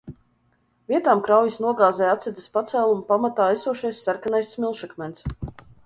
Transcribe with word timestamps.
Vietām 0.93 1.21
kraujas 1.27 1.59
nogāzē 1.67 2.09
atsedzas 2.15 2.49
pacēluma 2.57 3.07
pamatā 3.13 3.53
esošais 3.61 4.05
sarkanais 4.09 4.53
smilšakmens. 4.59 5.29